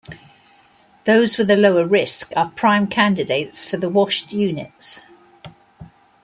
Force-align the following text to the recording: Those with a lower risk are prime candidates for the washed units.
Those 1.05 1.37
with 1.37 1.51
a 1.51 1.55
lower 1.55 1.85
risk 1.85 2.31
are 2.35 2.49
prime 2.55 2.87
candidates 2.87 3.63
for 3.69 3.77
the 3.77 3.87
washed 3.87 4.33
units. 4.33 5.01